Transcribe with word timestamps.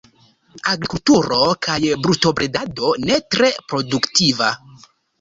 Agrikulturo 0.71 1.43
kaj 1.67 1.77
brutobredado, 2.07 2.97
ne 3.07 3.23
tre 3.37 3.55
produktiva. 3.71 4.55